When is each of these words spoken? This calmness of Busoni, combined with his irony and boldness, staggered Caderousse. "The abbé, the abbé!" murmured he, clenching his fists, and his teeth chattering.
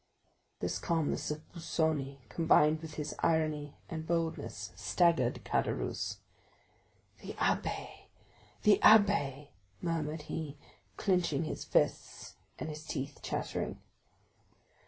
This 0.61 0.79
calmness 0.79 1.29
of 1.29 1.47
Busoni, 1.51 2.21
combined 2.27 2.81
with 2.81 2.95
his 2.95 3.13
irony 3.19 3.75
and 3.87 4.07
boldness, 4.07 4.71
staggered 4.75 5.43
Caderousse. 5.45 6.17
"The 7.19 7.33
abbé, 7.33 8.05
the 8.63 8.79
abbé!" 8.81 9.49
murmured 9.79 10.23
he, 10.23 10.57
clenching 10.97 11.43
his 11.43 11.65
fists, 11.65 12.33
and 12.57 12.67
his 12.67 12.83
teeth 12.83 13.19
chattering. 13.21 13.79